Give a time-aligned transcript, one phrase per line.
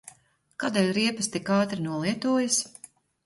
[0.63, 2.59] Kādēļ riepas tik ātri nolietojas?